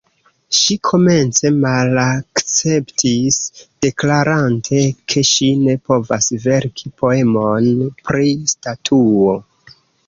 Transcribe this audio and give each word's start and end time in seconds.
Ŝi 0.59 0.75
komence 0.87 1.51
malakceptis, 1.65 3.37
deklarante 3.87 4.83
ke 5.13 5.25
ŝi 5.33 5.53
ne 5.67 5.77
povas 5.91 6.35
verki 6.49 6.95
poemon 7.05 7.73
pri 8.11 8.37
statuo. 8.57 9.41